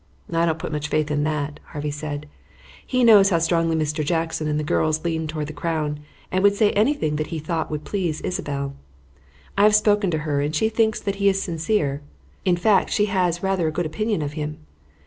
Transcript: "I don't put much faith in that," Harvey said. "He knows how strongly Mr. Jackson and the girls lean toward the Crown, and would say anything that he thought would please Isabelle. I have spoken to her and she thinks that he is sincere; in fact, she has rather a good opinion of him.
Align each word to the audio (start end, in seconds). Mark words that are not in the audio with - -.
"I 0.33 0.47
don't 0.47 0.57
put 0.57 0.71
much 0.71 0.87
faith 0.87 1.11
in 1.11 1.25
that," 1.25 1.59
Harvey 1.63 1.91
said. 1.91 2.27
"He 2.87 3.03
knows 3.03 3.29
how 3.29 3.37
strongly 3.37 3.75
Mr. 3.75 4.03
Jackson 4.03 4.47
and 4.47 4.59
the 4.59 4.63
girls 4.63 5.05
lean 5.05 5.27
toward 5.27 5.45
the 5.45 5.53
Crown, 5.53 5.99
and 6.31 6.43
would 6.43 6.55
say 6.55 6.71
anything 6.71 7.17
that 7.17 7.27
he 7.27 7.37
thought 7.37 7.69
would 7.69 7.83
please 7.83 8.19
Isabelle. 8.21 8.73
I 9.55 9.61
have 9.61 9.75
spoken 9.75 10.09
to 10.09 10.17
her 10.25 10.41
and 10.41 10.55
she 10.55 10.69
thinks 10.69 10.99
that 11.01 11.17
he 11.17 11.29
is 11.29 11.39
sincere; 11.43 12.01
in 12.45 12.57
fact, 12.57 12.89
she 12.89 13.05
has 13.13 13.43
rather 13.43 13.67
a 13.67 13.71
good 13.71 13.85
opinion 13.85 14.23
of 14.23 14.33
him. 14.33 14.57